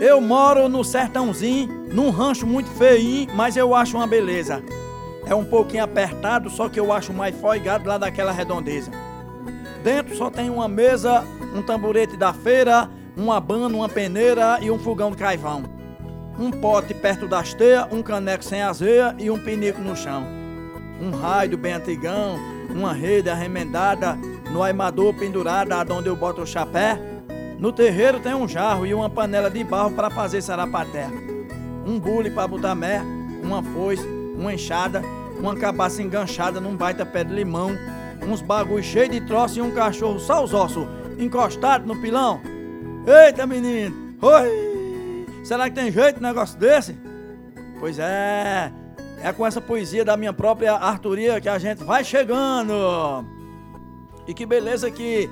Eu 0.00 0.20
moro 0.20 0.68
no 0.68 0.82
sertãozinho, 0.82 1.86
num 1.92 2.10
rancho 2.10 2.44
muito 2.46 2.68
feinho, 2.70 3.28
mas 3.32 3.56
eu 3.56 3.74
acho 3.74 3.96
uma 3.96 4.06
beleza. 4.06 4.60
É 5.24 5.34
um 5.34 5.44
pouquinho 5.44 5.84
apertado, 5.84 6.50
só 6.50 6.68
que 6.68 6.80
eu 6.80 6.92
acho 6.92 7.12
mais 7.12 7.34
folgado 7.40 7.88
lá 7.88 7.96
daquela 7.96 8.32
redondeza. 8.32 8.90
Dentro 9.84 10.16
só 10.16 10.30
tem 10.30 10.50
uma 10.50 10.66
mesa, 10.66 11.24
um 11.54 11.62
tamborete 11.62 12.16
da 12.16 12.32
feira, 12.32 12.90
um 13.16 13.30
abano, 13.30 13.78
uma 13.78 13.88
peneira 13.88 14.58
e 14.60 14.68
um 14.68 14.78
fogão 14.80 15.12
de 15.12 15.16
carvão. 15.16 15.62
Um 16.38 16.50
pote 16.50 16.92
perto 16.92 17.28
das 17.28 17.54
teias, 17.54 17.86
um 17.92 18.02
caneco 18.02 18.42
sem 18.42 18.62
azeia 18.62 19.14
e 19.16 19.30
um 19.30 19.38
pinico 19.38 19.80
no 19.80 19.94
chão. 19.94 20.26
Um 21.00 21.10
raio 21.10 21.56
bem 21.56 21.74
antigão, 21.74 22.36
uma 22.68 22.92
rede 22.92 23.30
arremendada, 23.30 24.18
no 24.50 24.60
aimador 24.60 25.14
pendurada, 25.14 25.76
onde 25.94 26.08
eu 26.08 26.16
boto 26.16 26.42
o 26.42 26.46
chapé. 26.46 26.98
No 27.64 27.72
terreiro 27.72 28.20
tem 28.20 28.34
um 28.34 28.46
jarro 28.46 28.84
e 28.84 28.92
uma 28.92 29.08
panela 29.08 29.50
de 29.50 29.64
barro 29.64 29.92
para 29.92 30.10
fazer 30.10 30.42
sarapaté. 30.42 31.08
Um 31.86 31.98
bule 31.98 32.30
para 32.30 32.46
botar 32.46 32.74
mé, 32.74 33.00
uma 33.42 33.62
foice, 33.62 34.06
uma 34.36 34.52
enxada, 34.52 35.00
uma 35.38 35.56
cabaça 35.56 36.02
enganchada 36.02 36.60
num 36.60 36.76
baita 36.76 37.06
pé 37.06 37.24
de 37.24 37.32
limão, 37.32 37.70
uns 38.28 38.42
bagulho 38.42 38.84
cheio 38.84 39.08
de 39.08 39.22
troço 39.22 39.58
e 39.58 39.62
um 39.62 39.70
cachorro 39.70 40.20
só 40.20 40.44
os 40.44 40.52
ossos 40.52 40.86
encostado 41.18 41.86
no 41.86 41.98
pilão. 42.02 42.38
Eita, 43.06 43.46
menino! 43.46 44.14
Oi! 44.20 45.26
Será 45.42 45.70
que 45.70 45.74
tem 45.74 45.90
jeito 45.90 46.18
um 46.18 46.22
negócio 46.22 46.58
desse? 46.58 46.94
Pois 47.80 47.98
é, 47.98 48.70
é 49.22 49.32
com 49.32 49.46
essa 49.46 49.62
poesia 49.62 50.04
da 50.04 50.18
minha 50.18 50.34
própria 50.34 50.74
Arturia 50.74 51.40
que 51.40 51.48
a 51.48 51.58
gente 51.58 51.82
vai 51.82 52.04
chegando. 52.04 53.24
E 54.26 54.34
que 54.34 54.44
beleza 54.44 54.90
que 54.90 55.30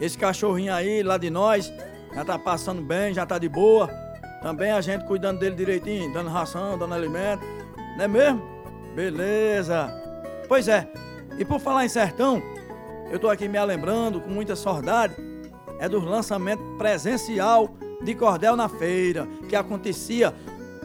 esse 0.00 0.16
cachorrinho 0.16 0.72
aí, 0.72 1.02
lá 1.02 1.18
de 1.18 1.30
nós, 1.30 1.72
já 2.14 2.24
tá 2.24 2.38
passando 2.38 2.82
bem, 2.82 3.12
já 3.12 3.26
tá 3.26 3.38
de 3.38 3.48
boa. 3.48 3.88
Também 4.42 4.70
a 4.70 4.80
gente 4.80 5.04
cuidando 5.04 5.40
dele 5.40 5.56
direitinho, 5.56 6.12
dando 6.12 6.30
ração, 6.30 6.78
dando 6.78 6.94
alimento. 6.94 7.42
Não 7.96 8.04
é 8.04 8.08
mesmo? 8.08 8.42
Beleza. 8.94 9.90
Pois 10.48 10.68
é. 10.68 10.88
E 11.38 11.44
por 11.44 11.60
falar 11.60 11.84
em 11.84 11.88
sertão, 11.88 12.42
eu 13.10 13.18
tô 13.18 13.28
aqui 13.28 13.48
me 13.48 13.64
lembrando 13.64 14.20
com 14.20 14.30
muita 14.30 14.54
saudade 14.54 15.14
é 15.78 15.88
do 15.88 16.00
lançamento 16.00 16.62
presencial 16.76 17.70
de 18.02 18.14
cordel 18.14 18.56
na 18.56 18.68
feira, 18.68 19.26
que 19.48 19.56
acontecia 19.56 20.34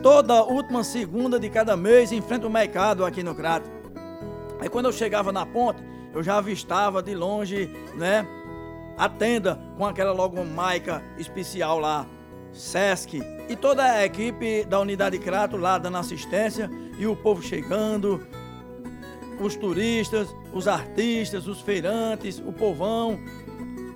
toda 0.01 0.43
última 0.43 0.83
segunda 0.83 1.39
de 1.39 1.49
cada 1.49 1.75
mês 1.75 2.11
em 2.11 2.21
frente 2.21 2.43
ao 2.43 2.49
mercado 2.49 3.05
aqui 3.05 3.23
no 3.23 3.33
Crato. 3.33 3.69
Aí 4.59 4.69
quando 4.69 4.85
eu 4.85 4.91
chegava 4.91 5.31
na 5.31 5.45
ponte, 5.45 5.81
eu 6.13 6.23
já 6.23 6.37
avistava 6.37 7.01
de 7.01 7.15
longe, 7.15 7.69
né, 7.95 8.25
a 8.97 9.09
tenda 9.09 9.59
com 9.77 9.85
aquela 9.85 10.11
logomaica 10.11 11.03
especial 11.17 11.79
lá, 11.79 12.05
Sesc, 12.51 13.21
e 13.49 13.55
toda 13.55 13.83
a 13.83 14.05
equipe 14.05 14.63
da 14.65 14.79
unidade 14.79 15.17
Crato 15.17 15.57
lá 15.57 15.77
dando 15.77 15.97
assistência 15.97 16.69
e 16.97 17.07
o 17.07 17.15
povo 17.15 17.41
chegando, 17.41 18.25
os 19.39 19.55
turistas, 19.55 20.35
os 20.53 20.67
artistas, 20.67 21.47
os 21.47 21.61
feirantes, 21.61 22.39
o 22.39 22.53
povão, 22.53 23.19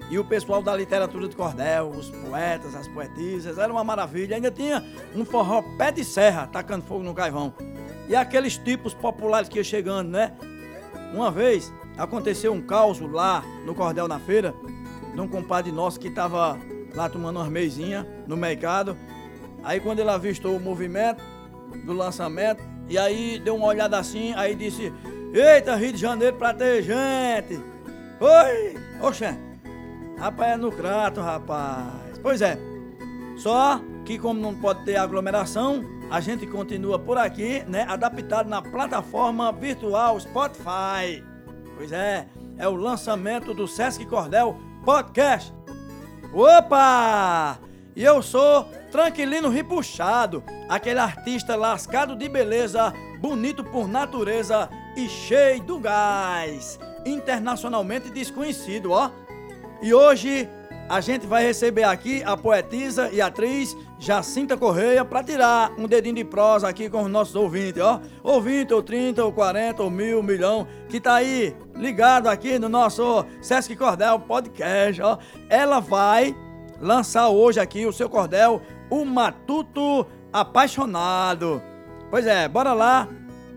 e 0.10 0.18
o 0.18 0.24
pessoal 0.24 0.62
da 0.62 0.76
literatura 0.76 1.28
de 1.28 1.36
cordel, 1.36 1.90
os 1.90 2.10
poetas, 2.10 2.74
as 2.76 2.88
poetisas, 2.88 3.58
era 3.58 3.72
uma 3.72 3.84
maravilha. 3.84 4.36
Ainda 4.36 4.50
tinha 4.50 4.84
um 5.16 5.26
forró 5.26 5.62
pé 5.78 5.92
de 5.92 6.04
serra, 6.04 6.48
tacando 6.48 6.86
fogo 6.86 7.04
no 7.04 7.14
caivão. 7.14 7.54
E 8.08 8.16
aqueles 8.16 8.58
tipos 8.58 8.94
populares 8.94 9.50
que 9.50 9.58
iam 9.58 9.64
chegando, 9.66 10.10
né? 10.10 10.34
Uma 11.14 11.30
vez 11.30 11.74
aconteceu 11.98 12.54
um 12.54 12.62
caos 12.62 13.00
lá 13.02 13.44
no 13.66 13.76
cordel 13.76 14.08
na 14.08 14.20
feira, 14.20 14.56
de 15.18 15.22
um 15.22 15.28
compadre 15.28 15.72
nosso 15.72 16.00
que 16.00 16.10
estava 16.10 16.60
lá 16.94 17.10
tomando 17.10 17.38
umas 17.38 17.50
meizinhas 17.50 18.06
no 18.28 18.38
mercado. 18.38 18.96
Aí 19.64 19.80
quando 19.80 19.98
ele 19.98 20.12
avistou 20.12 20.56
o 20.56 20.60
movimento 20.60 21.24
do 21.84 21.92
lançamento, 21.92 22.62
e 22.88 23.00
aí 23.00 23.40
deu 23.40 23.56
uma 23.56 23.66
olhada 23.66 23.98
assim, 23.98 24.36
aí 24.36 24.54
disse: 24.54 24.94
Eita, 25.34 25.76
Rio 25.76 25.92
de 25.92 25.98
Janeiro 25.98 26.38
pra 26.38 26.54
ter 26.54 26.84
gente! 26.84 27.60
Oi! 28.20 28.76
Oxê! 29.02 29.36
Rapaz, 30.20 30.52
é 30.52 30.56
no 30.56 30.72
crato, 30.72 31.20
rapaz. 31.20 32.20
Pois 32.22 32.40
é. 32.40 32.56
Só 33.38 33.82
que 34.06 34.20
como 34.20 34.40
não 34.40 34.54
pode 34.54 34.86
ter 34.86 34.98
aglomeração, 34.98 35.84
a 36.12 36.20
gente 36.22 36.46
continua 36.46 37.00
por 37.00 37.18
aqui, 37.18 37.64
né? 37.68 37.88
Adaptado 37.90 38.48
na 38.48 38.62
plataforma 38.62 39.52
virtual 39.52 40.20
Spotify. 40.20 41.24
Pois 41.76 41.92
é, 41.92 42.28
é 42.56 42.68
o 42.68 42.76
lançamento 42.76 43.52
do 43.56 43.68
Sesc 43.68 44.06
Cordel 44.06 44.67
Podcast. 44.88 45.54
Opa! 46.34 47.60
E 47.94 48.06
eu 48.06 48.22
sou 48.22 48.64
Tranquilino 48.90 49.50
Ripuxado, 49.50 50.42
aquele 50.70 51.02
artista 51.02 51.58
lascado 51.58 52.16
de 52.16 52.30
beleza, 52.30 52.94
bonito 53.20 53.66
por 53.66 53.86
natureza 53.86 54.70
e 54.96 55.10
cheio 55.10 55.62
do 55.62 55.78
gás. 55.78 56.80
Internacionalmente 57.06 58.10
desconhecido, 58.10 58.92
ó. 58.92 59.12
E 59.82 59.94
hoje 59.94 60.48
a 60.88 61.02
gente 61.02 61.28
vai 61.28 61.44
receber 61.44 61.84
aqui 61.84 62.24
a 62.24 62.38
poetisa 62.38 63.10
e 63.12 63.20
atriz 63.20 63.76
Jacinta 64.00 64.56
Correia 64.56 65.04
para 65.04 65.24
tirar 65.24 65.72
um 65.78 65.88
dedinho 65.88 66.16
de 66.16 66.24
prosa 66.24 66.68
aqui 66.68 66.90
com 66.90 67.02
os 67.04 67.10
nossos 67.10 67.36
ouvintes, 67.36 67.82
ó. 67.82 68.00
Ouvinte, 68.24 68.74
ou 68.74 68.84
30, 68.84 69.26
ou 69.26 69.32
40, 69.32 69.82
ou 69.82 69.90
mil, 69.90 70.22
milhão, 70.22 70.68
que 70.88 71.00
tá 71.00 71.16
aí 71.16 71.56
ligado 71.76 72.28
aqui 72.28 72.60
no 72.60 72.70
nosso 72.70 73.26
Sesc 73.42 73.76
Cordel 73.76 74.20
Podcast, 74.20 75.02
ó. 75.02 75.18
Ela 75.50 75.80
vai 75.80 76.36
lançar 76.80 77.30
hoje 77.30 77.60
aqui 77.60 77.88
o 77.88 77.94
seu 77.94 78.08
cordel, 78.08 78.62
o 78.90 79.04
Matuto 79.04 80.06
Apaixonado. 80.32 81.62
Pois 82.12 82.28
é, 82.28 82.48
bora 82.48 82.74
lá 82.74 83.08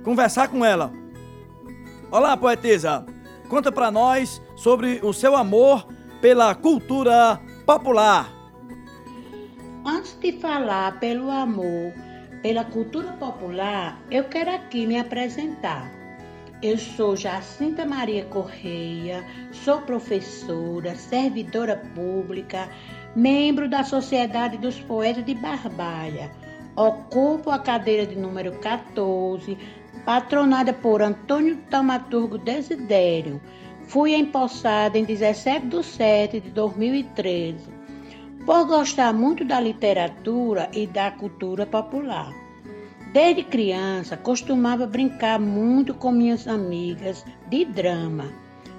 conversar 0.03 0.49
com 0.49 0.65
ela. 0.65 0.91
Olá, 2.11 2.35
poetisa. 2.37 3.05
Conta 3.51 3.71
para 3.71 3.91
nós 3.91 4.41
sobre 4.57 5.01
o 5.03 5.13
seu 5.13 5.37
amor 5.37 5.87
pela 6.21 6.55
cultura 6.55 7.39
popular. 7.67 8.40
Antes 9.93 10.17
de 10.21 10.31
falar 10.31 11.01
pelo 11.01 11.29
amor 11.33 11.93
pela 12.43 12.63
cultura 12.63 13.13
popular, 13.15 14.01
eu 14.09 14.23
quero 14.23 14.55
aqui 14.55 14.87
me 14.87 14.97
apresentar. 14.97 15.91
Eu 16.63 16.79
sou 16.79 17.17
Jacinta 17.17 17.85
Maria 17.85 18.25
Correia, 18.27 19.27
sou 19.51 19.83
professora, 19.83 20.95
servidora 20.95 21.77
pública, 21.93 22.69
membro 23.17 23.69
da 23.69 23.83
Sociedade 23.83 24.59
dos 24.59 24.79
Poetas 24.79 25.25
de 25.25 25.35
Barbalha. 25.35 26.31
Ocupo 26.77 27.51
a 27.51 27.59
cadeira 27.59 28.07
de 28.07 28.15
número 28.15 28.53
14, 28.61 29.59
patronada 30.07 30.73
por 30.73 31.03
Antônio 31.03 31.57
Tamaturgo 31.69 32.39
Desidério 32.39 33.41
Fui 33.91 34.15
empossada 34.15 34.97
em 34.97 35.05
17 35.05 35.67
de 35.67 35.83
7 35.83 36.41
de 36.41 36.51
2013, 36.51 37.80
por 38.51 38.67
gostar 38.67 39.13
muito 39.13 39.45
da 39.45 39.61
literatura 39.61 40.69
e 40.73 40.85
da 40.85 41.09
cultura 41.13 41.65
popular. 41.65 42.35
Desde 43.13 43.45
criança, 43.45 44.17
costumava 44.17 44.89
brincar 44.89 45.39
muito 45.39 45.95
com 45.95 46.11
minhas 46.11 46.49
amigas 46.49 47.25
de 47.49 47.65
drama. 47.65 48.25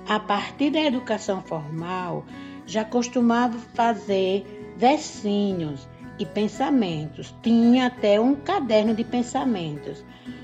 A 0.09 0.19
partir 0.19 0.71
da 0.71 0.81
educação 0.81 1.41
formal, 1.41 2.25
já 2.65 2.83
costumava 2.83 3.57
fazer 3.73 4.73
versinhos 4.75 5.87
e 6.19 6.25
pensamentos. 6.25 7.33
Tinha 7.41 7.85
até 7.85 8.19
um 8.19 8.35
caderno 8.35 8.93
de 8.93 9.05
pensamentos. 9.05 10.03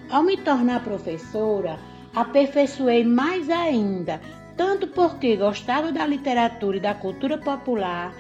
Ao 0.10 0.24
me 0.24 0.38
tornar 0.38 0.86
professora, 0.86 1.78
aperfeiçoei 2.16 3.04
mais 3.04 3.50
ainda 3.50 4.22
tanto 4.58 4.88
porque 4.88 5.38
gostava 5.38 5.92
da 5.92 6.06
literatura 6.06 6.78
e 6.78 6.80
da 6.80 6.96
cultura 6.96 7.38
popular, 7.38 8.12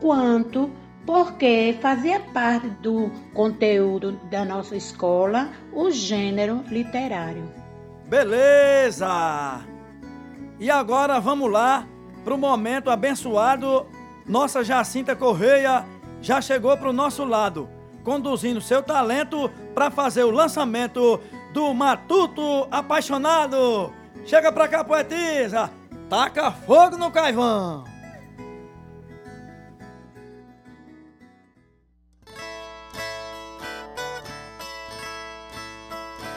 quanto 0.00 0.70
porque 1.06 1.78
fazia 1.80 2.20
parte 2.20 2.68
do 2.68 3.10
conteúdo 3.34 4.12
da 4.30 4.44
nossa 4.44 4.76
escola 4.76 5.50
o 5.72 5.90
gênero 5.90 6.64
literário. 6.68 7.48
Beleza! 8.06 9.60
E 10.58 10.70
agora 10.70 11.20
vamos 11.20 11.50
lá 11.50 11.86
para 12.24 12.34
o 12.34 12.38
momento 12.38 12.90
abençoado. 12.90 13.86
Nossa 14.26 14.62
Jacinta 14.62 15.16
Correia 15.16 15.84
já 16.20 16.40
chegou 16.40 16.76
para 16.76 16.90
o 16.90 16.92
nosso 16.92 17.24
lado, 17.24 17.68
conduzindo 18.04 18.60
seu 18.60 18.82
talento 18.82 19.50
para 19.74 19.90
fazer 19.90 20.24
o 20.24 20.30
lançamento 20.30 21.18
do 21.52 21.72
Matuto 21.72 22.68
Apaixonado. 22.70 23.92
Chega 24.26 24.52
para 24.52 24.68
cá, 24.68 24.84
poetisa! 24.84 25.70
Taca 26.08 26.50
fogo 26.50 26.96
no 26.96 27.10
caivão! 27.10 27.84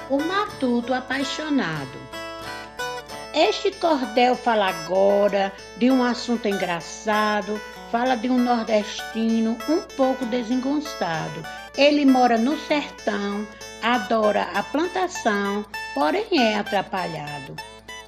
O 0.10 0.22
matuto 0.22 0.94
apaixonado. 0.94 1.98
Este 3.34 3.72
cordel 3.72 4.36
fala 4.36 4.68
agora 4.68 5.52
de 5.78 5.90
um 5.90 6.04
assunto 6.04 6.48
engraçado, 6.48 7.60
fala 7.90 8.16
de 8.16 8.30
um 8.30 8.38
nordestino 8.38 9.58
um 9.70 9.82
pouco 9.96 10.26
desengonçado. 10.26 11.44
Ele 11.78 12.06
mora 12.06 12.38
no 12.38 12.60
sertão, 12.68 13.48
adora 13.82 14.50
a 14.54 14.62
plantação, 14.62 15.66
porém 15.96 16.28
é 16.34 16.58
atrapalhado. 16.58 17.56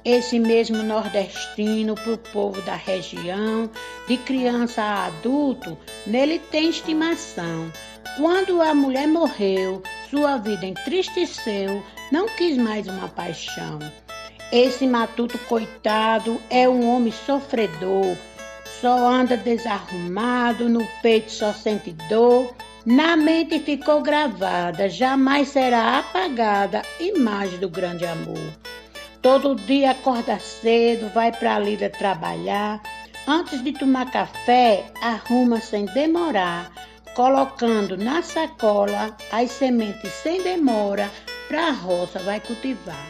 Esse 0.04 0.38
mesmo 0.38 0.84
nordestino, 0.84 1.96
para 1.96 2.12
o 2.12 2.18
povo 2.18 2.62
da 2.62 2.76
região, 2.76 3.68
de 4.06 4.16
criança 4.18 4.80
a 4.80 5.06
adulto, 5.06 5.76
nele 6.06 6.38
tem 6.38 6.68
estimação. 6.68 7.72
Quando 8.16 8.62
a 8.62 8.72
mulher 8.72 9.08
morreu, 9.08 9.82
sua 10.10 10.36
vida 10.36 10.66
entristeceu, 10.66 11.82
não 12.12 12.26
quis 12.28 12.56
mais 12.56 12.86
uma 12.86 13.08
paixão. 13.08 13.78
Esse 14.52 14.86
matuto 14.86 15.38
coitado 15.40 16.40
é 16.48 16.68
um 16.68 16.88
homem 16.88 17.12
sofredor, 17.12 18.16
só 18.80 19.08
anda 19.08 19.36
desarrumado, 19.36 20.68
no 20.68 20.86
peito 21.02 21.32
só 21.32 21.52
sente 21.52 21.92
dor. 22.08 22.54
Na 22.84 23.16
mente 23.16 23.58
ficou 23.58 24.00
gravada, 24.00 24.88
jamais 24.88 25.48
será 25.48 25.98
apagada, 25.98 26.82
imagem 27.00 27.58
do 27.58 27.68
grande 27.68 28.06
amor. 28.06 28.38
Todo 29.20 29.56
dia 29.56 29.90
acorda 29.90 30.38
cedo, 30.38 31.12
vai 31.12 31.32
para 31.32 31.56
a 31.56 31.58
lida 31.58 31.90
trabalhar. 31.90 32.80
Antes 33.26 33.64
de 33.64 33.72
tomar 33.72 34.08
café, 34.12 34.84
arruma 35.02 35.60
sem 35.60 35.84
demorar, 35.86 36.70
colocando 37.16 37.96
na 37.96 38.20
sacola 38.20 39.16
as 39.32 39.50
sementes 39.50 40.12
sem 40.12 40.42
demora, 40.42 41.10
para 41.48 41.68
a 41.68 41.72
roça 41.72 42.18
vai 42.18 42.38
cultivar. 42.40 43.06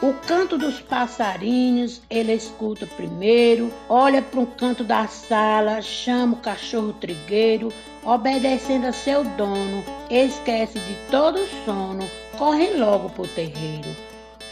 O 0.00 0.12
canto 0.28 0.56
dos 0.56 0.80
passarinhos 0.80 2.00
ele 2.08 2.32
escuta 2.32 2.86
primeiro, 2.86 3.72
olha 3.88 4.22
para 4.22 4.38
um 4.38 4.46
canto 4.46 4.84
da 4.84 5.08
sala, 5.08 5.82
chama 5.82 6.34
o 6.34 6.40
cachorro 6.40 6.92
trigueiro, 6.92 7.72
obedecendo 8.04 8.86
a 8.86 8.92
seu 8.92 9.24
dono, 9.24 9.84
esquece 10.08 10.78
de 10.78 10.94
todo 11.10 11.40
o 11.40 11.64
sono, 11.64 12.08
corre 12.38 12.74
logo 12.74 13.10
pro 13.10 13.26
terreiro. 13.26 13.96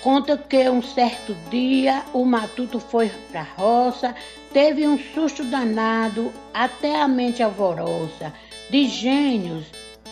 Conta 0.03 0.37
que 0.37 0.69
um 0.69 0.83
certo 0.83 1.37
dia 1.51 2.03
o 2.13 2.25
matuto 2.25 2.81
foi 2.81 3.09
pra 3.31 3.47
roça, 3.57 4.13
teve 4.53 4.89
um 4.89 4.99
susto 4.99 5.45
danado, 5.45 6.33
até 6.53 7.01
a 7.01 7.07
mente 7.07 7.41
alvoroça. 7.41 8.33
De 8.73 8.89
gênios 8.89 9.67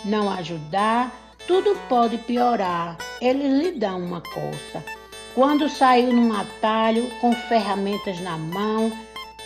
não 0.04 0.30
ajudar, 0.30 1.10
tudo 1.46 1.74
pode 1.88 2.18
piorar, 2.18 2.98
eles 3.18 3.58
lhe 3.58 3.70
dão 3.72 3.98
uma 3.98 4.20
coça. 4.20 4.84
Quando 5.34 5.66
saiu 5.66 6.12
num 6.12 6.30
atalho 6.38 7.08
com 7.22 7.32
ferramentas 7.32 8.20
na 8.20 8.36
mão, 8.36 8.92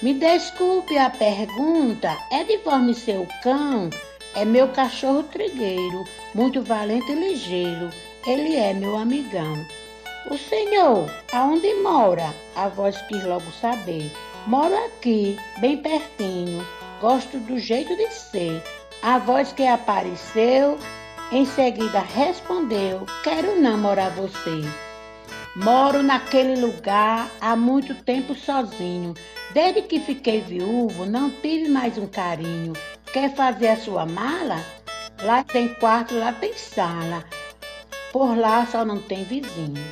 me 0.02 0.14
desculpe 0.14 0.98
a 0.98 1.10
pergunta, 1.10 2.18
é 2.32 2.42
de 2.42 2.58
forma 2.58 2.92
seu 2.92 3.24
cão? 3.40 3.88
É 4.34 4.44
meu 4.44 4.66
cachorro 4.70 5.22
trigueiro, 5.22 6.04
muito 6.34 6.60
valente 6.60 7.12
e 7.12 7.14
ligeiro, 7.14 7.90
ele 8.26 8.56
é 8.56 8.74
meu 8.74 8.96
amigão. 8.96 9.64
O 10.28 10.36
senhor, 10.36 11.08
aonde 11.32 11.72
mora? 11.74 12.34
A 12.56 12.66
voz 12.66 13.00
quis 13.02 13.22
logo 13.22 13.48
saber. 13.60 14.10
Moro 14.48 14.74
aqui, 14.86 15.38
bem 15.60 15.76
pertinho, 15.76 16.66
gosto 17.00 17.38
do 17.38 17.60
jeito 17.60 17.94
de 17.94 18.12
ser. 18.12 18.60
A 19.06 19.18
voz 19.18 19.52
que 19.52 19.66
apareceu, 19.66 20.78
em 21.30 21.44
seguida 21.44 22.00
respondeu: 22.00 23.04
Quero 23.22 23.60
namorar 23.60 24.10
você. 24.12 24.62
Moro 25.54 26.02
naquele 26.02 26.58
lugar 26.58 27.28
há 27.38 27.54
muito 27.54 27.94
tempo 27.96 28.34
sozinho. 28.34 29.12
Desde 29.52 29.82
que 29.82 30.00
fiquei 30.00 30.40
viúvo, 30.40 31.04
não 31.04 31.30
tive 31.30 31.68
mais 31.68 31.98
um 31.98 32.06
carinho. 32.06 32.72
Quer 33.12 33.34
fazer 33.34 33.68
a 33.68 33.76
sua 33.76 34.06
mala? 34.06 34.64
Lá 35.22 35.44
tem 35.44 35.74
quarto, 35.74 36.14
lá 36.14 36.32
tem 36.32 36.54
sala. 36.54 37.26
Por 38.10 38.34
lá 38.34 38.64
só 38.64 38.86
não 38.86 39.02
tem 39.02 39.22
vizinho. 39.22 39.84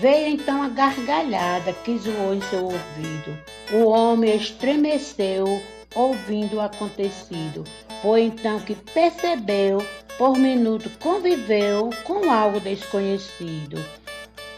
Veio 0.00 0.26
então 0.26 0.60
a 0.60 0.68
gargalhada 0.68 1.72
que 1.84 1.96
zoou 1.98 2.34
em 2.34 2.42
seu 2.42 2.64
ouvido. 2.64 3.38
O 3.74 3.86
homem 3.86 4.34
estremeceu, 4.34 5.62
ouvindo 5.94 6.56
o 6.56 6.60
acontecido. 6.60 7.62
Foi 8.02 8.22
então 8.22 8.58
que 8.60 8.74
percebeu, 8.74 9.84
por 10.16 10.36
minuto 10.38 10.90
conviveu 10.98 11.90
com 12.04 12.30
algo 12.30 12.58
desconhecido. 12.60 13.82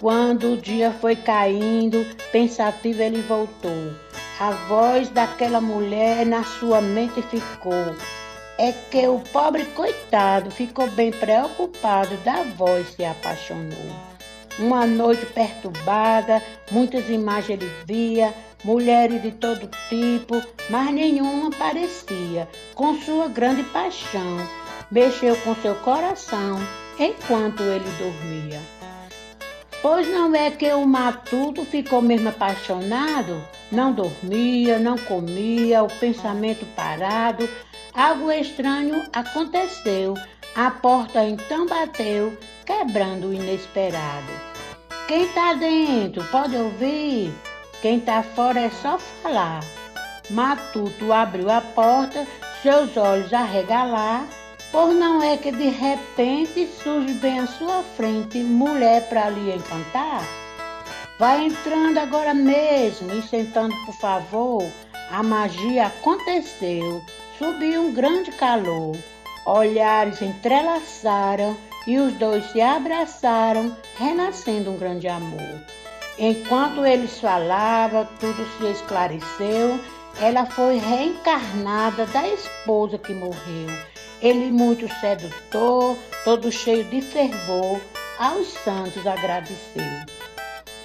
Quando 0.00 0.52
o 0.52 0.56
dia 0.56 0.90
foi 0.92 1.16
caindo, 1.16 2.04
pensativo 2.30 3.02
ele 3.02 3.20
voltou. 3.22 3.92
A 4.38 4.50
voz 4.50 5.08
daquela 5.08 5.60
mulher 5.60 6.26
na 6.26 6.42
sua 6.42 6.80
mente 6.80 7.22
ficou. 7.22 7.96
É 8.58 8.72
que 8.72 9.06
o 9.06 9.20
pobre 9.32 9.64
coitado 9.66 10.50
ficou 10.50 10.88
bem 10.90 11.10
preocupado, 11.10 12.16
da 12.18 12.42
voz 12.42 12.88
se 12.94 13.04
apaixonou. 13.04 14.11
Uma 14.58 14.86
noite 14.86 15.24
perturbada, 15.26 16.42
muitas 16.70 17.08
imagens 17.08 17.60
ele 17.60 17.70
via, 17.86 18.34
mulheres 18.62 19.22
de 19.22 19.32
todo 19.32 19.68
tipo, 19.88 20.42
mas 20.68 20.92
nenhuma 20.92 21.50
parecia, 21.50 22.48
com 22.74 22.94
sua 23.00 23.28
grande 23.28 23.62
paixão. 23.64 24.38
Mexeu 24.90 25.34
com 25.36 25.54
seu 25.56 25.74
coração 25.76 26.58
enquanto 26.98 27.62
ele 27.62 27.88
dormia. 27.98 28.60
Pois 29.80 30.06
não 30.06 30.32
é 30.32 30.48
que 30.50 30.70
o 30.72 30.86
matuto 30.86 31.64
ficou 31.64 32.00
mesmo 32.00 32.28
apaixonado? 32.28 33.42
Não 33.70 33.92
dormia, 33.92 34.78
não 34.78 34.96
comia, 34.96 35.82
o 35.82 35.88
pensamento 35.88 36.64
parado. 36.76 37.48
Algo 37.92 38.30
estranho 38.30 39.02
aconteceu. 39.12 40.14
A 40.54 40.70
porta 40.70 41.24
então 41.24 41.66
bateu, 41.66 42.36
quebrando 42.64 43.28
o 43.28 43.34
inesperado. 43.34 44.32
Quem 45.08 45.26
tá 45.28 45.54
dentro 45.54 46.22
pode 46.24 46.56
ouvir? 46.56 47.32
Quem 47.80 47.98
tá 47.98 48.22
fora 48.22 48.60
é 48.60 48.70
só 48.70 48.98
falar. 48.98 49.60
Matuto 50.30 51.12
abriu 51.12 51.50
a 51.50 51.60
porta, 51.60 52.26
seus 52.62 52.96
olhos 52.96 53.32
arregalar 53.32 54.26
por 54.72 54.94
não 54.94 55.22
é 55.22 55.36
que 55.36 55.52
de 55.52 55.68
repente 55.68 56.66
surge 56.82 57.12
bem 57.14 57.40
à 57.40 57.46
sua 57.46 57.82
frente 57.82 58.38
mulher 58.38 59.06
para 59.06 59.28
lhe 59.28 59.54
encantar? 59.54 60.26
Vai 61.18 61.44
entrando 61.44 61.98
agora 61.98 62.32
mesmo 62.32 63.12
e 63.12 63.20
sentando, 63.20 63.76
por 63.84 63.94
favor. 63.96 64.66
A 65.10 65.22
magia 65.22 65.88
aconteceu, 65.88 67.04
subiu 67.38 67.82
um 67.82 67.92
grande 67.92 68.32
calor. 68.32 68.96
Olhares 69.44 70.22
entrelaçaram 70.22 71.56
e 71.86 71.98
os 71.98 72.12
dois 72.14 72.44
se 72.52 72.60
abraçaram, 72.60 73.76
renascendo 73.98 74.70
um 74.70 74.78
grande 74.78 75.08
amor. 75.08 75.60
Enquanto 76.18 76.86
eles 76.86 77.18
falavam, 77.18 78.06
tudo 78.20 78.46
se 78.58 78.66
esclareceu. 78.70 79.80
Ela 80.20 80.44
foi 80.46 80.76
reencarnada 80.76 82.06
da 82.06 82.28
esposa 82.28 82.98
que 82.98 83.14
morreu 83.14 83.68
ele 84.22 84.52
muito 84.52 84.88
sedutor, 85.00 85.98
todo 86.24 86.52
cheio 86.52 86.84
de 86.84 87.02
fervor, 87.02 87.80
aos 88.18 88.46
santos 88.64 89.04
agradeceu. 89.04 89.82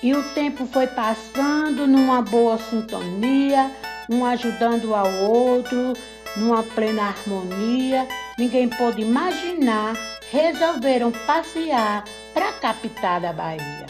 E 0.01 0.13
o 0.15 0.23
tempo 0.33 0.65
foi 0.65 0.87
passando 0.87 1.85
numa 1.85 2.23
boa 2.23 2.57
sintonia, 2.57 3.71
um 4.09 4.25
ajudando 4.25 4.95
ao 4.95 5.07
outro, 5.29 5.93
numa 6.35 6.63
plena 6.63 7.09
harmonia. 7.09 8.07
Ninguém 8.37 8.69
pôde 8.69 9.01
imaginar, 9.01 9.95
resolveram 10.31 11.11
passear 11.25 12.03
para 12.35 12.49
a 12.49 12.53
capital 12.53 13.19
da 13.19 13.33
Bahia. 13.33 13.87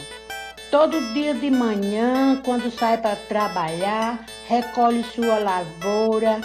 Todo 0.71 1.13
dia 1.13 1.33
de 1.33 1.51
manhã, 1.51 2.41
quando 2.45 2.71
sai 2.71 2.97
para 2.97 3.15
trabalhar, 3.15 4.25
recolhe 4.47 5.03
sua 5.03 5.37
lavoura, 5.37 6.39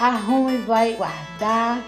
arruma 0.00 0.52
e 0.52 0.58
vai 0.58 0.92
guardar 0.94 1.82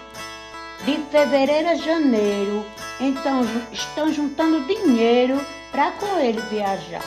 de 0.85 0.97
fevereiro 1.09 1.69
a 1.69 1.75
janeiro, 1.75 2.65
então 2.99 3.41
estão 3.71 4.13
juntando 4.13 4.65
dinheiro 4.65 5.39
para 5.71 5.91
com 5.91 6.19
ele 6.19 6.41
viajar. 6.41 7.05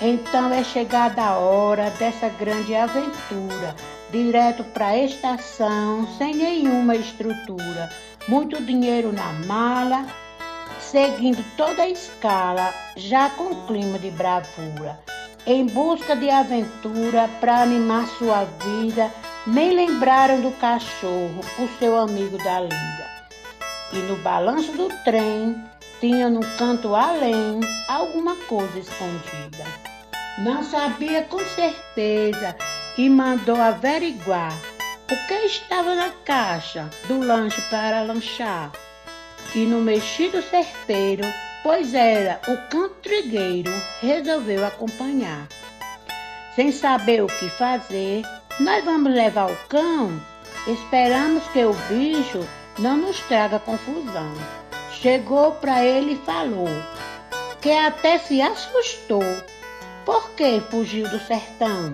Então 0.00 0.52
é 0.52 0.62
chegada 0.62 1.22
a 1.22 1.36
hora 1.36 1.90
dessa 1.90 2.28
grande 2.28 2.74
aventura, 2.74 3.74
direto 4.10 4.64
para 4.64 4.88
a 4.88 4.98
estação, 4.98 6.06
sem 6.18 6.34
nenhuma 6.34 6.94
estrutura, 6.94 7.90
muito 8.28 8.62
dinheiro 8.62 9.12
na 9.12 9.32
mala, 9.46 10.06
seguindo 10.80 11.44
toda 11.56 11.82
a 11.82 11.88
escala, 11.88 12.72
já 12.96 13.30
com 13.30 13.66
clima 13.66 13.98
de 13.98 14.10
bravura, 14.10 14.98
em 15.46 15.66
busca 15.66 16.16
de 16.16 16.30
aventura 16.30 17.28
para 17.40 17.62
animar 17.62 18.06
sua 18.08 18.44
vida 18.44 19.12
nem 19.46 19.74
lembraram 19.76 20.40
do 20.40 20.50
cachorro, 20.58 21.40
o 21.58 21.68
seu 21.78 21.96
amigo 21.96 22.36
da 22.38 22.60
lida. 22.60 23.06
E 23.92 23.98
no 23.98 24.16
balanço 24.16 24.72
do 24.72 24.88
trem 25.04 25.56
tinha 26.00 26.28
no 26.28 26.40
canto 26.58 26.94
além 26.94 27.60
alguma 27.88 28.34
coisa 28.48 28.78
escondida. 28.78 29.64
Não 30.38 30.64
sabia 30.64 31.22
com 31.22 31.38
certeza 31.38 32.56
e 32.98 33.08
mandou 33.10 33.60
averiguar 33.60 34.52
o 35.10 35.26
que 35.28 35.34
estava 35.46 35.94
na 35.94 36.10
caixa 36.24 36.90
do 37.06 37.20
lanche 37.20 37.60
para 37.70 38.02
lanchar. 38.02 38.72
E 39.54 39.64
no 39.64 39.80
mexido 39.80 40.42
certeiro, 40.42 41.22
pois 41.62 41.94
era 41.94 42.40
o 42.48 42.56
cão 42.68 42.88
trigueiro, 43.02 43.70
resolveu 44.00 44.66
acompanhar. 44.66 45.46
Sem 46.54 46.72
saber 46.72 47.22
o 47.22 47.26
que 47.26 47.48
fazer, 47.50 48.22
nós 48.58 48.84
vamos 48.84 49.12
levar 49.12 49.50
o 49.50 49.56
cão? 49.68 50.20
Esperamos 50.66 51.44
que 51.48 51.64
o 51.64 51.74
bicho 51.88 52.46
não 52.78 52.96
nos 52.96 53.20
traga 53.20 53.58
confusão. 53.58 54.32
Chegou 54.90 55.52
para 55.52 55.84
ele 55.84 56.14
e 56.14 56.26
falou, 56.26 56.68
que 57.60 57.70
até 57.70 58.18
se 58.18 58.40
assustou. 58.40 59.22
Por 60.04 60.30
que 60.30 60.60
fugiu 60.70 61.08
do 61.08 61.20
sertão? 61.20 61.92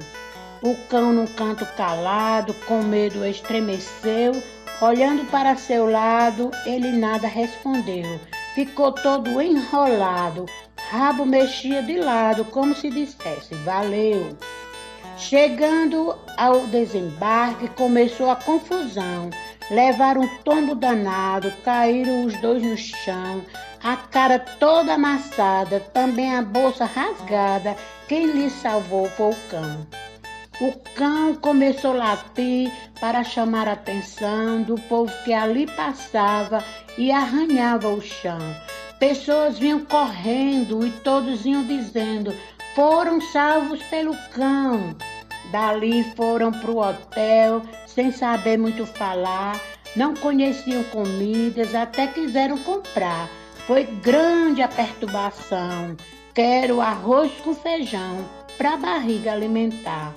O 0.62 0.76
cão 0.88 1.12
num 1.12 1.26
canto 1.26 1.66
calado, 1.76 2.54
com 2.69 2.83
medo 2.83 3.26
estremeceu, 3.26 4.40
olhando 4.81 5.25
para 5.25 5.57
seu 5.57 5.90
lado, 5.90 6.52
ele 6.64 6.92
nada 6.92 7.26
respondeu. 7.26 8.21
Ficou 8.54 8.92
todo 8.92 9.42
enrolado, 9.42 10.47
rabo 10.88 11.26
mexia 11.26 11.83
de 11.83 11.99
lado, 11.99 12.45
como 12.45 12.76
se 12.76 12.90
dissesse: 12.90 13.57
Valeu. 13.64 14.37
Chegando 15.16 16.16
ao 16.37 16.61
desembarque, 16.69 17.66
começou 17.71 18.31
a 18.31 18.37
confusão. 18.37 19.31
Levaram 19.69 20.23
um 20.23 20.38
tombo 20.45 20.76
danado, 20.76 21.52
caíram 21.64 22.25
os 22.25 22.40
dois 22.40 22.62
no 22.62 22.76
chão, 22.76 23.45
a 23.83 23.97
cara 23.97 24.38
toda 24.38 24.95
amassada, 24.95 25.81
também 25.92 26.37
a 26.37 26.42
bolsa 26.42 26.85
rasgada. 26.85 27.76
Quem 28.07 28.26
lhe 28.26 28.49
salvou 28.49 29.09
foi 29.09 29.31
o 29.31 29.37
cão. 29.50 30.01
O 30.62 30.71
cão 30.95 31.35
começou 31.35 31.90
a 31.90 32.14
latir 32.14 32.71
para 33.00 33.25
chamar 33.25 33.66
a 33.66 33.73
atenção 33.73 34.62
do 34.62 34.76
povo 34.83 35.12
que 35.25 35.33
ali 35.33 35.66
passava 35.66 36.62
e 36.97 37.11
arranhava 37.11 37.88
o 37.88 38.00
chão. 38.00 38.38
Pessoas 38.97 39.59
vinham 39.59 39.85
correndo 39.85 40.87
e 40.87 40.92
todos 41.00 41.45
iam 41.45 41.64
dizendo: 41.66 42.33
foram 42.76 43.21
salvos 43.21 43.83
pelo 43.90 44.16
cão. 44.33 44.95
Dali 45.50 46.04
foram 46.14 46.52
para 46.52 46.71
o 46.71 46.78
hotel 46.78 47.62
sem 47.85 48.12
saber 48.12 48.57
muito 48.57 48.87
falar, 48.87 49.61
não 49.97 50.14
conheciam 50.14 50.85
comidas, 50.85 51.75
até 51.75 52.07
quiseram 52.07 52.57
comprar. 52.59 53.28
Foi 53.66 53.83
grande 53.83 54.62
a 54.62 54.69
perturbação. 54.69 55.97
Quero 56.33 56.81
arroz 56.81 57.33
com 57.42 57.52
feijão 57.52 58.25
para 58.57 58.75
a 58.75 58.76
barriga 58.76 59.33
alimentar. 59.33 60.14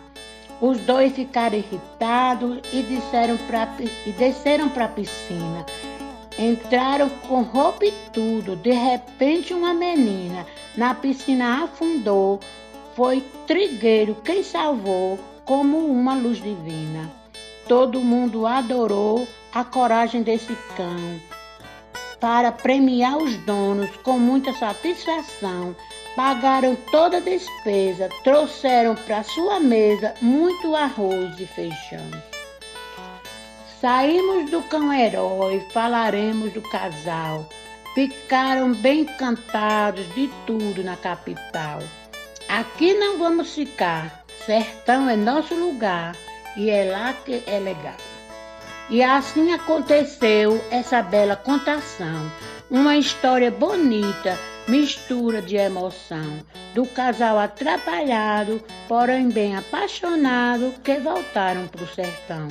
Os 0.61 0.79
dois 0.79 1.13
ficaram 1.13 1.57
irritados 1.57 2.59
e, 2.71 2.81
disseram 2.83 3.37
pra, 3.37 3.67
e 4.05 4.11
desceram 4.13 4.69
para 4.69 4.85
a 4.85 4.89
piscina. 4.89 5.65
Entraram 6.37 7.09
com 7.27 7.41
roupa 7.41 7.85
e 7.85 7.93
tudo. 8.13 8.55
De 8.55 8.71
repente, 8.71 9.53
uma 9.53 9.73
menina 9.73 10.45
na 10.75 10.93
piscina 10.93 11.63
afundou. 11.63 12.39
Foi 12.95 13.21
Trigueiro 13.45 14.15
quem 14.23 14.43
salvou, 14.43 15.19
como 15.43 15.77
uma 15.77 16.15
luz 16.15 16.41
divina. 16.41 17.11
Todo 17.67 17.99
mundo 17.99 18.47
adorou 18.47 19.27
a 19.53 19.63
coragem 19.63 20.23
desse 20.23 20.55
cão. 20.77 21.19
Para 22.19 22.51
premiar 22.51 23.17
os 23.17 23.35
donos 23.37 23.89
com 23.97 24.17
muita 24.17 24.53
satisfação, 24.53 25.75
pagaram 26.15 26.75
toda 26.91 27.17
a 27.17 27.19
despesa, 27.19 28.09
trouxeram 28.23 28.95
para 28.95 29.23
sua 29.23 29.59
mesa 29.59 30.13
muito 30.21 30.75
arroz 30.75 31.39
e 31.39 31.45
feijão. 31.45 32.09
Saímos 33.81 34.49
do 34.49 34.61
cão 34.63 34.91
herói, 34.93 35.63
falaremos 35.71 36.53
do 36.53 36.61
casal. 36.61 37.47
Ficaram 37.93 38.73
bem 38.73 39.01
encantados 39.01 40.07
de 40.15 40.29
tudo 40.45 40.83
na 40.83 40.97
capital. 40.97 41.79
Aqui 42.47 42.93
não 42.93 43.17
vamos 43.17 43.53
ficar, 43.53 44.25
sertão 44.45 45.09
é 45.09 45.15
nosso 45.15 45.55
lugar 45.55 46.15
e 46.57 46.69
é 46.69 46.91
lá 46.91 47.13
que 47.13 47.43
é 47.45 47.59
legal. 47.59 47.95
E 48.89 49.01
assim 49.01 49.51
aconteceu 49.51 50.63
essa 50.69 51.01
bela 51.01 51.35
contação, 51.35 52.31
uma 52.69 52.97
história 52.97 53.49
bonita 53.49 54.37
mistura 54.67 55.41
de 55.41 55.55
emoção 55.55 56.39
do 56.73 56.85
casal 56.85 57.37
atrapalhado, 57.37 58.61
porém 58.87 59.29
bem 59.29 59.55
apaixonado, 59.55 60.73
que 60.83 60.97
voltaram 60.99 61.67
para 61.67 61.83
o 61.83 61.87
sertão. 61.87 62.47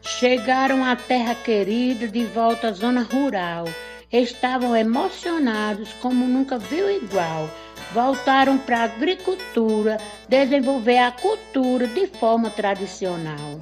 Chegaram 0.00 0.84
à 0.84 0.96
terra 0.96 1.34
querida, 1.34 2.08
de 2.08 2.24
volta 2.24 2.68
à 2.68 2.72
zona 2.72 3.02
rural. 3.02 3.66
Estavam 4.10 4.76
emocionados 4.76 5.92
como 6.00 6.26
nunca 6.26 6.58
viu 6.58 6.90
igual. 6.90 7.48
Voltaram 7.92 8.58
para 8.58 8.78
a 8.78 8.84
agricultura, 8.84 9.98
desenvolver 10.28 10.98
a 10.98 11.12
cultura 11.12 11.86
de 11.86 12.06
forma 12.06 12.50
tradicional. 12.50 13.60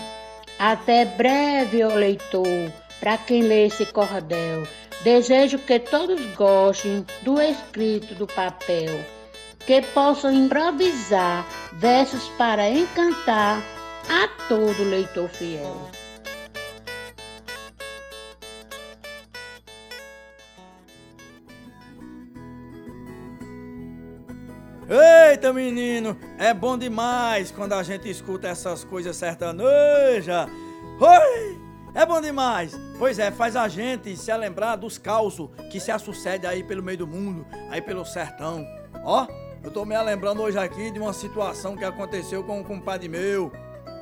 Até 0.58 1.04
breve, 1.04 1.82
ó 1.82 1.94
leitor, 1.94 2.72
para 3.00 3.16
quem 3.18 3.42
lê 3.42 3.66
esse 3.66 3.86
cordel. 3.86 4.66
Desejo 5.02 5.58
que 5.58 5.78
todos 5.78 6.20
gostem 6.34 7.06
do 7.22 7.40
escrito 7.40 8.14
do 8.16 8.26
papel, 8.26 9.02
que 9.66 9.80
possam 9.94 10.30
improvisar 10.30 11.46
versos 11.72 12.28
para 12.36 12.68
encantar 12.68 13.62
a 14.10 14.28
todo 14.46 14.84
leitor 14.84 15.28
fiel. 15.30 15.74
Eita, 25.30 25.50
menino, 25.50 26.18
é 26.36 26.52
bom 26.52 26.76
demais 26.76 27.50
quando 27.50 27.72
a 27.72 27.82
gente 27.82 28.10
escuta 28.10 28.48
essas 28.48 28.84
coisas 28.84 29.16
sertanejas. 29.16 30.46
Oi! 31.00 31.58
É 31.94 32.04
bom 32.04 32.20
demais. 32.20 32.89
Pois 33.00 33.18
é, 33.18 33.30
faz 33.30 33.56
a 33.56 33.66
gente 33.66 34.14
se 34.14 34.30
lembrar 34.36 34.76
dos 34.76 34.98
causos 34.98 35.48
que 35.70 35.80
se 35.80 35.98
sucede 35.98 36.46
aí 36.46 36.62
pelo 36.62 36.82
meio 36.82 36.98
do 36.98 37.06
mundo, 37.06 37.46
aí 37.70 37.80
pelo 37.80 38.04
sertão. 38.04 38.62
Ó, 39.02 39.26
eu 39.64 39.70
tô 39.70 39.86
me 39.86 39.96
lembrando 40.02 40.42
hoje 40.42 40.58
aqui 40.58 40.90
de 40.90 41.00
uma 41.00 41.14
situação 41.14 41.74
que 41.74 41.82
aconteceu 41.82 42.44
com 42.44 42.60
um 42.60 42.62
compadre 42.62 43.08
meu. 43.08 43.50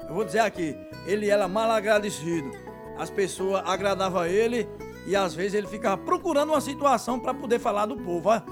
Eu 0.09 0.14
vou 0.17 0.25
dizer 0.25 0.40
aqui, 0.40 0.76
ele 1.07 1.31
era 1.31 1.47
mal 1.47 1.71
agradecido. 1.71 2.50
As 2.99 3.09
pessoas 3.09 3.62
agradavam 3.64 4.26
ele 4.26 4.69
e 5.07 5.14
às 5.14 5.33
vezes 5.33 5.55
ele 5.55 5.69
ficava 5.69 5.97
procurando 5.97 6.50
uma 6.50 6.61
situação 6.61 7.21
para 7.21 7.33
poder 7.33 7.61
falar 7.61 7.87
do 7.87 7.97
povo, 7.99 8.31
ó. 8.31 8.43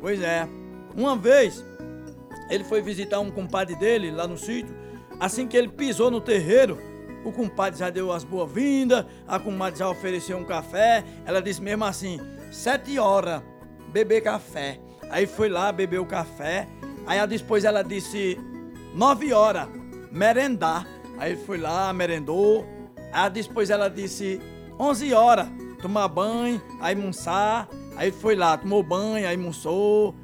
Pois 0.00 0.22
é. 0.22 0.48
Uma 0.96 1.16
vez 1.16 1.64
ele 2.48 2.62
foi 2.62 2.80
visitar 2.80 3.18
um 3.18 3.32
compadre 3.32 3.74
dele 3.74 4.12
lá 4.12 4.28
no 4.28 4.38
sítio. 4.38 4.76
Assim 5.18 5.48
que 5.48 5.56
ele 5.56 5.68
pisou 5.68 6.08
no 6.08 6.20
terreiro, 6.20 6.78
o 7.24 7.32
compadre 7.32 7.78
já 7.78 7.90
deu 7.90 8.12
as 8.12 8.24
boas-vindas, 8.24 9.04
a 9.26 9.38
comadre 9.38 9.78
já 9.78 9.88
ofereceu 9.88 10.36
um 10.36 10.44
café. 10.44 11.04
Ela 11.24 11.40
disse 11.42 11.60
mesmo 11.60 11.84
assim: 11.84 12.20
sete 12.50 12.98
horas, 12.98 13.42
beber 13.92 14.22
café. 14.22 14.80
Aí 15.10 15.26
foi 15.26 15.48
lá, 15.48 15.72
bebeu 15.72 16.02
o 16.02 16.06
café. 16.06 16.68
Aí 17.06 17.24
depois 17.26 17.64
ela 17.64 17.82
disse: 17.82 18.38
nove 18.94 19.32
horas, 19.32 19.68
merendar. 20.10 20.86
Aí 21.18 21.36
foi 21.36 21.58
lá, 21.58 21.92
merendou. 21.92 22.66
Aí 23.12 23.30
depois 23.30 23.70
ela 23.70 23.88
disse: 23.88 24.40
onze 24.78 25.12
horas, 25.12 25.48
tomar 25.82 26.08
banho, 26.08 26.60
aí 26.80 26.94
munçar. 26.94 27.68
Aí 27.96 28.12
foi 28.12 28.36
lá, 28.36 28.56
tomou 28.56 28.82
banho, 28.82 29.26
aí 29.26 29.36
munçou. 29.36 30.14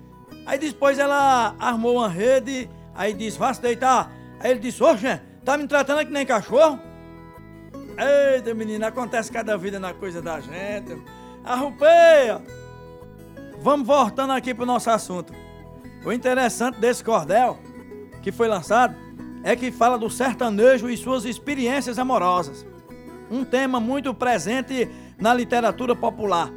Aí 0.47 0.59
depois 0.59 0.99
ela 0.99 1.57
armou 1.59 1.97
uma 1.97 2.09
rede, 2.09 2.71
aí 2.95 3.13
disse: 3.13 3.39
vá 3.39 3.53
se 3.53 3.61
deitar. 3.61 4.13
Aí 4.39 4.51
ele 4.51 4.61
disse: 4.61 4.83
oxe, 4.83 5.21
Tá 5.45 5.59
me 5.59 5.67
tratando 5.67 6.07
que 6.07 6.13
nem 6.13 6.25
cachorro? 6.25 6.81
Eita, 8.35 8.55
menina, 8.55 8.89
acontece 8.89 9.31
cada 9.31 9.59
vida 9.59 9.79
na 9.79 9.93
coisa 9.93 10.23
da 10.23 10.41
gente. 10.41 10.97
Arrupeia! 11.45 12.41
Vamos 13.61 13.87
voltando 13.87 14.33
aqui 14.33 14.55
pro 14.55 14.65
nosso 14.65 14.89
assunto. 14.89 15.35
O 16.03 16.13
interessante 16.13 16.81
desse 16.81 17.05
cordel 17.05 17.59
que 18.23 18.33
foi 18.33 18.49
lançado 18.49 18.97
é 19.43 19.55
que 19.55 19.71
fala 19.71 19.99
do 19.99 20.09
sertanejo 20.09 20.89
e 20.89 20.97
suas 20.97 21.27
experiências 21.27 21.99
amorosas. 21.99 22.67
Um 23.31 23.45
tema 23.45 23.79
muito 23.79 24.15
presente 24.15 24.91
na 25.19 25.35
literatura 25.35 25.95
popular. 25.95 26.51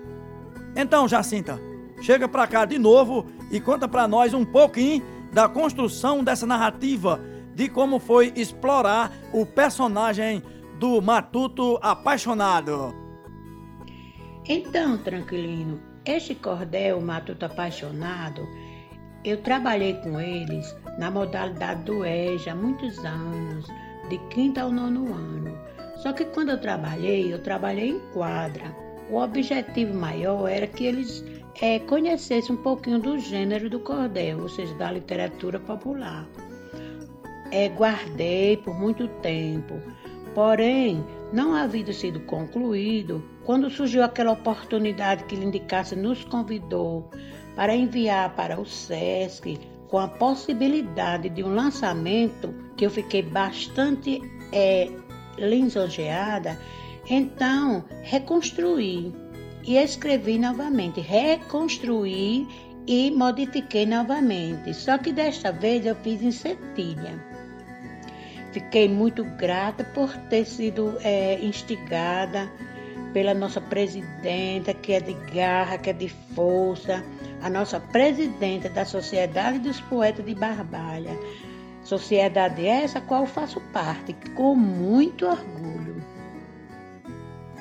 Então, 0.77 1.09
Jacinta, 1.09 1.59
chega 2.01 2.25
pra 2.25 2.47
cá 2.47 2.63
de 2.63 2.79
novo 2.79 3.25
e 3.51 3.59
conta 3.59 3.85
pra 3.85 4.07
nós 4.07 4.33
um 4.33 4.45
pouquinho 4.45 5.03
da 5.33 5.49
construção 5.49 6.23
dessa 6.23 6.45
narrativa 6.45 7.19
de 7.57 7.67
como 7.67 7.97
foi 7.97 8.31
explorar 8.35 9.11
o 9.33 9.43
personagem 9.43 10.43
do 10.79 11.01
Matuto 11.01 11.79
apaixonado. 11.81 12.93
Então, 14.47 14.99
Tranquilino, 14.99 15.81
este 16.05 16.35
cordel 16.35 17.01
Matuto 17.01 17.47
apaixonado, 17.47 18.47
eu 19.25 19.41
trabalhei 19.41 19.95
com 19.95 20.21
eles 20.21 20.77
na 20.99 21.09
modalidade 21.09 21.81
do 21.81 22.05
EJA 22.05 22.51
há 22.51 22.55
muitos 22.55 23.03
anos, 23.03 23.65
de 24.07 24.19
quinto 24.29 24.59
ao 24.59 24.71
nono 24.71 25.11
ano. 25.11 25.57
Só 25.95 26.13
que 26.13 26.25
quando 26.25 26.49
eu 26.49 26.61
trabalhei, 26.61 27.33
eu 27.33 27.41
trabalhei 27.41 27.89
em 27.89 27.99
quadra. 28.13 28.71
O 29.09 29.17
objetivo 29.17 29.95
maior 29.95 30.47
era 30.47 30.67
que 30.67 30.85
eles 30.85 31.25
é, 31.59 31.79
conhecessem 31.79 32.55
um 32.55 32.61
pouquinho 32.61 32.99
do 32.99 33.17
gênero 33.17 33.67
do 33.67 33.79
cordel, 33.79 34.41
ou 34.41 34.47
seja, 34.47 34.75
da 34.75 34.91
literatura 34.91 35.59
popular. 35.59 36.27
É, 37.51 37.69
guardei 37.69 38.57
por 38.57 38.73
muito 38.73 39.07
tempo, 39.21 39.81
porém, 40.35 41.03
não 41.31 41.55
havia 41.55 41.91
sido 41.93 42.19
concluído, 42.21 43.23
quando 43.45 43.69
surgiu 43.69 44.03
aquela 44.03 44.33
oportunidade 44.33 45.23
que 45.25 45.35
Lindicasse 45.35 45.95
nos 45.95 46.23
convidou 46.23 47.09
para 47.55 47.75
enviar 47.75 48.35
para 48.35 48.59
o 48.59 48.65
SESC 48.65 49.57
com 49.87 49.97
a 49.97 50.07
possibilidade 50.07 51.29
de 51.29 51.43
um 51.43 51.53
lançamento 51.53 52.53
que 52.75 52.85
eu 52.85 52.89
fiquei 52.89 53.21
bastante 53.21 54.21
é, 54.51 54.89
lisonjeada, 55.37 56.59
então 57.09 57.83
reconstruí 58.03 59.13
e 59.63 59.77
escrevi 59.77 60.37
novamente, 60.37 61.01
reconstruí 61.01 62.47
e 62.85 63.11
modifiquei 63.11 63.85
novamente. 63.85 64.73
Só 64.73 64.97
que 64.97 65.11
desta 65.11 65.51
vez 65.51 65.85
eu 65.85 65.95
fiz 65.95 66.21
em 66.21 66.31
cetilha. 66.31 67.26
Fiquei 68.57 68.89
muito 68.89 69.23
grata 69.23 69.83
por 69.83 70.11
ter 70.31 70.43
sido 70.43 70.97
é, 71.03 71.37
instigada 71.45 72.51
pela 73.13 73.31
nossa 73.31 73.61
presidenta, 73.61 74.73
que 74.73 74.93
é 74.93 74.99
de 74.99 75.13
garra, 75.31 75.77
que 75.77 75.91
é 75.91 75.93
de 75.93 76.09
força, 76.33 77.05
a 77.39 77.51
nossa 77.51 77.79
presidenta 77.79 78.67
da 78.67 78.83
Sociedade 78.83 79.59
dos 79.59 79.79
Poetas 79.81 80.25
de 80.25 80.33
Barbalha. 80.33 81.15
Sociedade 81.83 82.65
essa 82.65 82.97
a 82.97 83.01
qual 83.01 83.27
faço 83.27 83.61
parte, 83.71 84.15
com 84.33 84.55
muito 84.55 85.27
orgulho. 85.27 86.03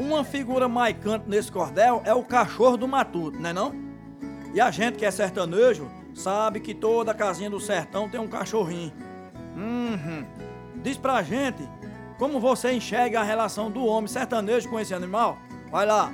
Uma 0.00 0.24
figura 0.24 0.66
marcante 0.66 1.28
nesse 1.28 1.52
cordel 1.52 2.00
é 2.06 2.14
o 2.14 2.22
cachorro 2.22 2.78
do 2.78 2.88
matuto, 2.88 3.38
né 3.38 3.52
não? 3.52 3.74
E 4.54 4.62
a 4.62 4.70
gente 4.70 4.96
que 4.96 5.04
é 5.04 5.10
sertanejo 5.10 5.90
sabe 6.14 6.58
que 6.58 6.72
toda 6.72 7.12
casinha 7.12 7.50
do 7.50 7.60
sertão 7.60 8.08
tem 8.08 8.18
um 8.18 8.28
cachorrinho. 8.28 8.94
Uhum. 9.54 10.45
Diz 10.86 10.96
pra 10.96 11.20
gente 11.20 11.68
como 12.16 12.38
você 12.38 12.70
enxerga 12.70 13.18
a 13.18 13.24
relação 13.24 13.68
do 13.68 13.84
homem 13.84 14.06
sertanejo 14.06 14.68
com 14.68 14.78
esse 14.78 14.94
animal. 14.94 15.36
Vai 15.68 15.84
lá. 15.84 16.12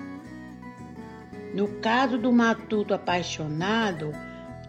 No 1.55 1.69
caso 1.83 2.17
do 2.17 2.33
matuto 2.33 2.95
apaixonado, 2.95 4.13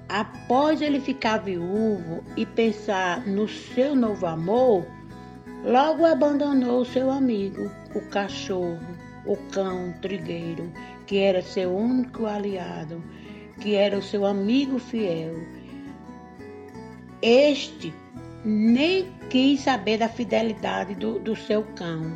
após 0.10 0.82
ele 0.82 1.00
ficar 1.00 1.38
viúvo 1.38 2.22
e 2.36 2.46
pensar 2.46 3.26
no 3.26 3.48
seu 3.48 3.96
novo 3.96 4.26
amor, 4.26 4.86
logo 5.64 6.06
abandonou 6.06 6.82
o 6.82 6.86
seu 6.86 7.10
amigo, 7.10 7.72
o 7.96 8.02
cachorro, 8.10 8.98
o 9.26 9.38
cão 9.54 9.94
trigueiro, 10.02 10.70
que 11.08 11.20
era 11.20 11.42
seu 11.42 11.74
único 11.74 12.26
aliado, 12.26 13.02
que 13.62 13.76
era 13.76 13.98
o 13.98 14.04
seu 14.04 14.26
amigo 14.26 14.80
fiel. 14.80 15.34
Este 17.22 17.94
nem 18.44 19.10
quis 19.30 19.62
saber 19.62 19.98
da 19.98 20.10
fidelidade 20.10 20.96
do, 20.96 21.18
do 21.20 21.36
seu 21.36 21.64
cão, 21.76 22.12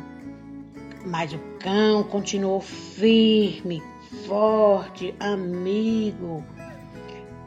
mas 1.06 1.32
o 1.32 1.38
cão 1.58 2.04
continuou 2.04 2.60
firme, 2.60 3.82
forte, 4.26 5.14
amigo, 5.18 6.44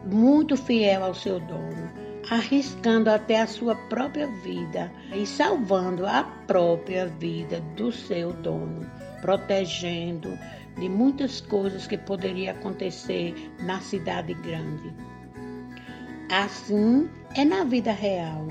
muito 0.06 0.58
fiel 0.58 1.04
ao 1.04 1.14
seu 1.14 1.40
dono, 1.40 1.92
arriscando 2.30 3.10
até 3.10 3.42
a 3.42 3.48
sua 3.48 3.76
própria 3.76 4.28
vida 4.42 4.92
e 5.14 5.26
salvando 5.28 6.06
a 6.08 6.24
própria 6.48 7.06
vida 7.06 7.62
do 7.76 7.92
seu 7.92 8.34
dono, 8.34 8.89
protegendo 9.22 10.38
de 10.80 10.89
muitas 10.89 11.39
coisas 11.41 11.86
que 11.86 11.98
poderiam 11.98 12.56
acontecer 12.56 13.36
na 13.60 13.80
cidade 13.80 14.34
grande. 14.34 14.91
Assim 16.32 17.10
é 17.36 17.44
na 17.44 17.63
vida 17.63 17.91
real. 17.91 18.48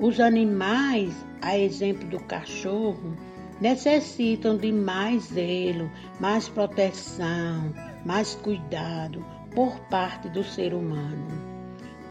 Os 0.00 0.18
animais, 0.20 1.14
a 1.40 1.56
exemplo 1.56 2.08
do 2.08 2.20
cachorro, 2.20 3.16
necessitam 3.60 4.56
de 4.56 4.72
mais 4.72 5.24
zelo, 5.24 5.90
mais 6.20 6.48
proteção, 6.48 7.72
mais 8.04 8.34
cuidado 8.34 9.24
por 9.54 9.78
parte 9.88 10.28
do 10.28 10.42
ser 10.42 10.74
humano. 10.74 11.28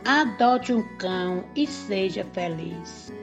Adote 0.05 0.73
um 0.73 0.83
cão 0.97 1.43
e 1.55 1.67
seja 1.67 2.25
feliz. 2.33 3.13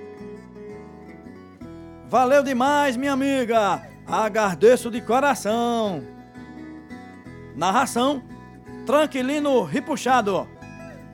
Valeu 2.08 2.42
demais, 2.42 2.96
minha 2.96 3.12
amiga! 3.12 3.82
Agradeço 4.06 4.90
de 4.90 5.00
coração. 5.00 6.02
Narração: 7.54 8.22
Tranquilino 8.84 9.62
Ripuxado. 9.62 10.48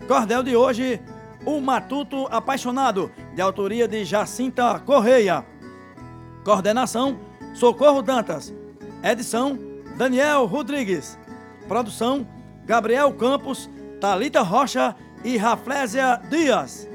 Cordel 0.08 0.42
de 0.42 0.56
hoje: 0.56 1.00
O 1.44 1.60
Matuto 1.60 2.26
Apaixonado, 2.30 3.10
de 3.36 3.42
autoria 3.42 3.86
de 3.86 4.02
Jacinta 4.02 4.80
Correia. 4.80 5.44
Coordenação: 6.42 7.20
Socorro 7.52 8.00
Dantas. 8.00 8.52
Edição: 9.04 9.58
Daniel 9.98 10.46
Rodrigues. 10.46 11.18
Produção: 11.68 12.26
Gabriel 12.64 13.12
Campos, 13.12 13.68
Talita 14.00 14.40
Rocha 14.40 14.96
e 15.22 15.36
Raflésia 15.36 16.18
Dias. 16.30 16.88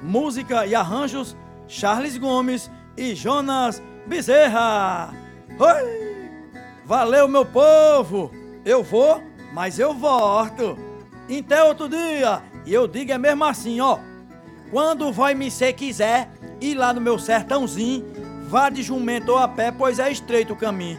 Música 0.00 0.64
e 0.64 0.76
arranjos: 0.76 1.36
Charles 1.66 2.16
Gomes 2.16 2.70
e 2.96 3.12
Jonas 3.16 3.82
Bezerra. 4.06 5.12
Oi! 5.58 6.30
Valeu, 6.86 7.26
meu 7.26 7.44
povo! 7.44 8.30
Eu 8.64 8.84
vou, 8.84 9.20
mas 9.52 9.80
eu 9.80 9.92
volto. 9.92 10.78
Até 11.36 11.64
outro 11.64 11.88
dia. 11.88 12.42
E 12.64 12.72
eu 12.72 12.86
digo 12.86 13.10
é 13.10 13.18
mesmo 13.18 13.44
assim, 13.44 13.80
ó. 13.80 13.98
Quando 14.70 15.12
vai 15.12 15.34
me 15.34 15.50
ser 15.50 15.72
quiser 15.72 16.28
ir 16.60 16.74
lá 16.74 16.92
no 16.92 17.00
meu 17.00 17.18
sertãozinho 17.18 18.20
Vá 18.50 18.68
de 18.68 18.82
jumento 18.82 19.30
ou 19.30 19.38
a 19.38 19.46
pé, 19.46 19.70
pois 19.70 20.00
é 20.00 20.10
estreito 20.10 20.54
o 20.54 20.56
caminho. 20.56 20.98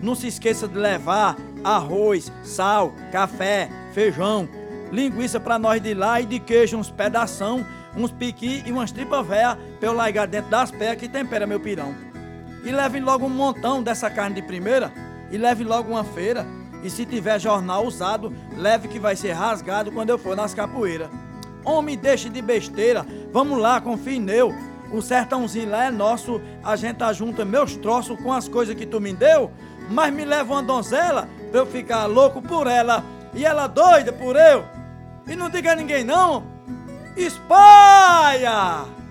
Não 0.00 0.14
se 0.14 0.28
esqueça 0.28 0.68
de 0.68 0.78
levar 0.78 1.36
arroz, 1.64 2.30
sal, 2.44 2.94
café, 3.10 3.68
feijão, 3.92 4.48
linguiça 4.92 5.40
para 5.40 5.58
nós 5.58 5.82
de 5.82 5.92
lá 5.92 6.20
e 6.20 6.24
de 6.24 6.38
queijo, 6.38 6.76
uns 6.76 6.92
pedação, 6.92 7.66
uns 7.96 8.12
piqui 8.12 8.62
e 8.64 8.70
umas 8.70 8.92
tripa 8.92 9.24
véia 9.24 9.58
para 9.80 9.88
eu 9.88 9.92
largar 9.92 10.28
dentro 10.28 10.52
das 10.52 10.70
pés 10.70 10.96
que 10.96 11.08
tempera 11.08 11.48
meu 11.48 11.58
pirão. 11.58 11.92
E 12.62 12.70
leve 12.70 13.00
logo 13.00 13.26
um 13.26 13.28
montão 13.28 13.82
dessa 13.82 14.08
carne 14.08 14.36
de 14.36 14.42
primeira 14.42 14.92
e 15.32 15.36
leve 15.36 15.64
logo 15.64 15.90
uma 15.90 16.04
feira. 16.04 16.46
E 16.84 16.88
se 16.88 17.04
tiver 17.04 17.40
jornal 17.40 17.84
usado, 17.84 18.32
leve 18.56 18.86
que 18.86 19.00
vai 19.00 19.16
ser 19.16 19.32
rasgado 19.32 19.90
quando 19.90 20.10
eu 20.10 20.18
for 20.18 20.36
nas 20.36 20.54
capoeiras. 20.54 21.10
Homem, 21.64 21.96
deixe 21.96 22.28
de 22.28 22.42
besteira, 22.42 23.06
vamos 23.32 23.58
lá, 23.58 23.80
confie 23.80 24.18
neu. 24.18 24.54
O 24.92 25.00
sertãozinho 25.00 25.70
lá 25.70 25.86
é 25.86 25.90
nosso, 25.90 26.40
a 26.62 26.76
gente 26.76 27.02
ajunta 27.02 27.44
meus 27.44 27.76
troços 27.76 28.20
com 28.20 28.32
as 28.32 28.46
coisas 28.46 28.74
que 28.74 28.86
tu 28.86 29.00
me 29.00 29.12
deu, 29.12 29.50
mas 29.90 30.12
me 30.12 30.24
leva 30.24 30.54
uma 30.54 30.62
donzela 30.62 31.28
pra 31.50 31.60
eu 31.60 31.66
ficar 31.66 32.06
louco 32.06 32.40
por 32.40 32.66
ela 32.66 33.02
e 33.32 33.44
ela 33.44 33.66
doida 33.66 34.12
por 34.12 34.36
eu. 34.36 34.64
E 35.26 35.34
não 35.34 35.48
diga 35.48 35.72
a 35.72 35.76
ninguém 35.76 36.04
não. 36.04 36.44
Espalha! 37.16 39.03